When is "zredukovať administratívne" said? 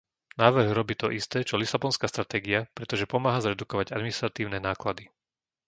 3.45-4.57